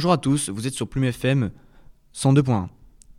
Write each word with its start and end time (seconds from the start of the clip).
Bonjour 0.00 0.12
à 0.12 0.16
tous, 0.16 0.48
vous 0.48 0.66
êtes 0.66 0.72
sur 0.72 0.88
Plume 0.88 1.04
FM 1.04 1.50
102.1. 2.14 2.68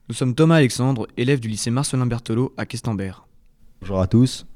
Nous 0.10 0.16
sommes 0.16 0.34
Thomas 0.34 0.56
Alexandre, 0.56 1.08
élève 1.16 1.40
du 1.40 1.48
lycée 1.48 1.70
Marcelin 1.70 2.08
Berthelot 2.08 2.56
à 2.58 2.66
Questembert. 2.66 3.28
Bonjour 3.82 4.02
à 4.02 4.08
tous. 4.08 4.48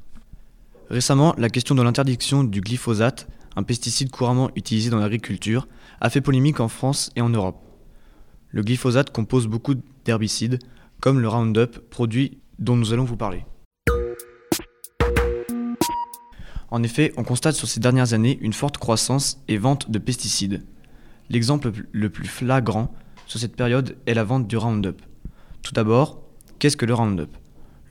Récemment, 0.89 1.35
la 1.37 1.49
question 1.49 1.75
de 1.75 1.83
l'interdiction 1.83 2.43
du 2.43 2.61
glyphosate, 2.61 3.27
un 3.55 3.61
pesticide 3.61 4.09
couramment 4.09 4.49
utilisé 4.55 4.89
dans 4.89 4.97
l'agriculture, 4.97 5.67
a 6.01 6.09
fait 6.09 6.19
polémique 6.19 6.59
en 6.61 6.67
France 6.67 7.11
et 7.15 7.21
en 7.21 7.29
Europe. 7.29 7.61
Le 8.49 8.63
glyphosate 8.63 9.11
compose 9.11 9.45
beaucoup 9.45 9.75
d'herbicides, 10.03 10.57
comme 11.01 11.19
le 11.19 11.27
Roundup, 11.27 11.77
produit 11.91 12.39
dont 12.57 12.75
nous 12.75 12.91
allons 12.91 13.05
vous 13.05 13.17
parler. 13.17 13.45
En 16.71 16.81
effet, 16.81 17.13
on 17.17 17.23
constate 17.23 17.53
sur 17.53 17.67
ces 17.67 17.79
dernières 17.79 18.13
années 18.13 18.39
une 18.41 18.53
forte 18.53 18.79
croissance 18.79 19.43
et 19.47 19.59
vente 19.59 19.91
de 19.91 19.99
pesticides. 19.99 20.63
L'exemple 21.29 21.71
le 21.91 22.09
plus 22.09 22.27
flagrant 22.27 22.93
sur 23.25 23.39
cette 23.39 23.55
période 23.55 23.97
est 24.05 24.13
la 24.13 24.23
vente 24.23 24.47
du 24.47 24.57
Roundup. 24.57 25.01
Tout 25.61 25.73
d'abord, 25.73 26.21
qu'est-ce 26.59 26.77
que 26.77 26.85
le 26.85 26.93
Roundup? 26.93 27.35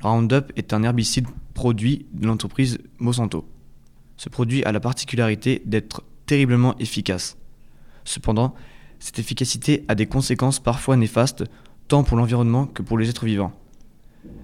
Le 0.02 0.08
Roundup 0.08 0.52
est 0.56 0.72
un 0.72 0.82
herbicide 0.82 1.26
produit 1.54 2.06
de 2.12 2.26
l'entreprise 2.26 2.78
Monsanto. 2.98 3.48
Ce 4.16 4.28
produit 4.28 4.64
a 4.64 4.72
la 4.72 4.80
particularité 4.80 5.62
d'être 5.64 6.02
terriblement 6.26 6.76
efficace. 6.78 7.36
Cependant, 8.04 8.54
cette 8.98 9.18
efficacité 9.18 9.84
a 9.88 9.94
des 9.94 10.06
conséquences 10.06 10.60
parfois 10.60 10.96
néfastes 10.96 11.44
tant 11.88 12.04
pour 12.04 12.16
l'environnement 12.16 12.66
que 12.66 12.82
pour 12.82 12.98
les 12.98 13.10
êtres 13.10 13.26
vivants. 13.26 13.52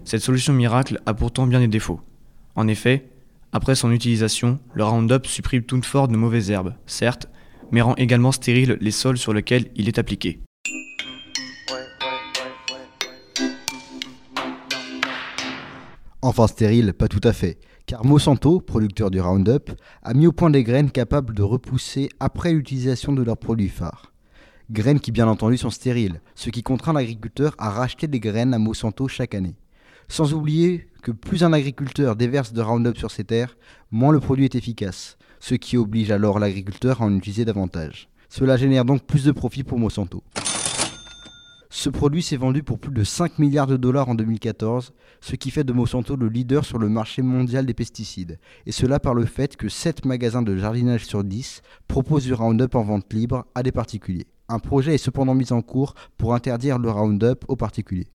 Cette 0.04 0.22
solution 0.22 0.52
miracle 0.52 1.00
a 1.06 1.14
pourtant 1.14 1.46
bien 1.46 1.60
des 1.60 1.68
défauts. 1.68 2.00
En 2.56 2.68
effet, 2.68 3.08
après 3.52 3.74
son 3.74 3.92
utilisation, 3.92 4.58
le 4.74 4.84
Roundup 4.84 5.26
supprime 5.26 5.62
toute 5.62 5.84
forme 5.84 6.12
de 6.12 6.16
mauvaises 6.16 6.50
herbes, 6.50 6.74
certes, 6.86 7.28
mais 7.72 7.80
rend 7.80 7.94
également 7.96 8.32
stériles 8.32 8.78
les 8.80 8.90
sols 8.90 9.18
sur 9.18 9.32
lesquels 9.32 9.66
il 9.74 9.88
est 9.88 9.98
appliqué. 9.98 10.40
Enfin 16.22 16.46
stérile, 16.46 16.92
pas 16.92 17.08
tout 17.08 17.20
à 17.24 17.32
fait, 17.32 17.58
car 17.86 18.04
Monsanto, 18.04 18.60
producteur 18.60 19.10
du 19.10 19.20
Roundup, 19.20 19.70
a 20.02 20.12
mis 20.12 20.26
au 20.26 20.32
point 20.32 20.50
des 20.50 20.62
graines 20.62 20.90
capables 20.90 21.34
de 21.34 21.42
repousser 21.42 22.10
après 22.20 22.52
l'utilisation 22.52 23.12
de 23.12 23.22
leurs 23.22 23.38
produits 23.38 23.70
phares. 23.70 24.12
Graines 24.70 25.00
qui 25.00 25.12
bien 25.12 25.26
entendu 25.26 25.56
sont 25.56 25.70
stériles, 25.70 26.20
ce 26.34 26.50
qui 26.50 26.62
contraint 26.62 26.92
l'agriculteur 26.92 27.54
à 27.58 27.70
racheter 27.70 28.06
des 28.06 28.20
graines 28.20 28.52
à 28.52 28.58
Monsanto 28.58 29.08
chaque 29.08 29.34
année. 29.34 29.56
Sans 30.10 30.34
oublier 30.34 30.88
que 31.04 31.12
plus 31.12 31.44
un 31.44 31.52
agriculteur 31.52 32.16
déverse 32.16 32.52
de 32.52 32.60
Roundup 32.60 32.98
sur 32.98 33.12
ses 33.12 33.22
terres, 33.22 33.56
moins 33.92 34.10
le 34.10 34.18
produit 34.18 34.44
est 34.44 34.56
efficace, 34.56 35.16
ce 35.38 35.54
qui 35.54 35.76
oblige 35.76 36.10
alors 36.10 36.40
l'agriculteur 36.40 37.00
à 37.00 37.04
en 37.04 37.14
utiliser 37.14 37.44
davantage. 37.44 38.08
Cela 38.28 38.56
génère 38.56 38.84
donc 38.84 39.04
plus 39.04 39.24
de 39.24 39.30
profit 39.30 39.62
pour 39.62 39.78
Monsanto. 39.78 40.24
Ce 41.70 41.88
produit 41.88 42.24
s'est 42.24 42.36
vendu 42.36 42.64
pour 42.64 42.80
plus 42.80 42.92
de 42.92 43.04
5 43.04 43.38
milliards 43.38 43.68
de 43.68 43.76
dollars 43.76 44.08
en 44.08 44.16
2014, 44.16 44.92
ce 45.20 45.36
qui 45.36 45.52
fait 45.52 45.62
de 45.62 45.72
Monsanto 45.72 46.16
le 46.16 46.26
leader 46.26 46.64
sur 46.64 46.78
le 46.78 46.88
marché 46.88 47.22
mondial 47.22 47.64
des 47.64 47.72
pesticides, 47.74 48.40
et 48.66 48.72
cela 48.72 48.98
par 48.98 49.14
le 49.14 49.26
fait 49.26 49.56
que 49.56 49.68
7 49.68 50.06
magasins 50.06 50.42
de 50.42 50.56
jardinage 50.56 51.06
sur 51.06 51.22
10 51.22 51.62
proposent 51.86 52.24
du 52.24 52.34
Roundup 52.34 52.74
en 52.74 52.82
vente 52.82 53.12
libre 53.12 53.46
à 53.54 53.62
des 53.62 53.70
particuliers. 53.70 54.26
Un 54.48 54.58
projet 54.58 54.96
est 54.96 54.98
cependant 54.98 55.36
mis 55.36 55.52
en 55.52 55.62
cours 55.62 55.94
pour 56.18 56.34
interdire 56.34 56.80
le 56.80 56.90
Roundup 56.90 57.44
aux 57.46 57.54
particuliers. 57.54 58.08